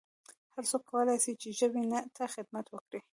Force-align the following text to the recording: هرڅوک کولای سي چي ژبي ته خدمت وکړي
هرڅوک 0.53 0.83
کولای 0.91 1.17
سي 1.25 1.31
چي 1.41 1.49
ژبي 1.59 1.83
ته 2.15 2.23
خدمت 2.35 2.65
وکړي 2.69 2.99